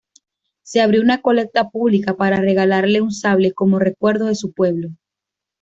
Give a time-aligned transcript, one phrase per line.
[0.63, 4.89] Se abrió una colecta pública para regalarle un sable como recuerdo de su pueblo.